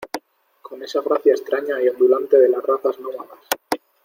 con 0.63 0.81
esa 0.81 0.99
gracia 1.03 1.31
extraña 1.33 1.79
y 1.79 1.87
ondulante 1.87 2.35
de 2.37 2.49
las 2.49 2.63
razas 2.63 2.99
nómadas 2.99 3.37